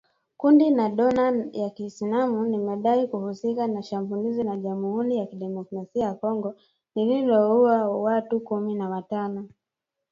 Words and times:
Kundi 0.37 0.69
la 0.69 0.89
dola 0.89 1.45
ya 1.53 1.69
Kiislamu 1.69 2.45
limedai 2.45 3.07
kuhusika 3.07 3.67
na 3.67 3.83
shambulizi 3.83 4.43
la 4.43 4.57
Jamuhuri 4.57 5.15
ya 5.17 5.25
Kidemokrasia 5.25 6.05
ya 6.05 6.13
Kongo 6.13 6.55
lililouwa 6.95 7.89
watu 7.97 8.39
kumi 8.39 8.75
na 8.75 8.89
watano 8.89 9.49